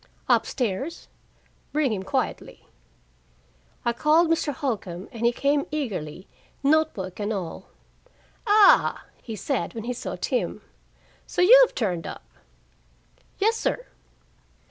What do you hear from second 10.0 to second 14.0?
Tim. "So you've turned up!" "Yes, sir."